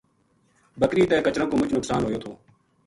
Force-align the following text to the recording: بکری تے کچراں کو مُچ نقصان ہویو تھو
بکری 0.79 1.03
تے 1.09 1.17
کچراں 1.25 1.49
کو 1.49 1.55
مُچ 1.59 1.69
نقصان 1.77 2.01
ہویو 2.03 2.19
تھو 2.23 2.31